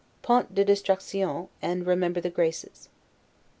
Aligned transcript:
'Point 0.23 0.55
de 0.55 0.65
distractions'; 0.65 1.47
and 1.61 1.85
remember 1.85 2.19
the 2.19 2.31
GRACES. 2.31 2.89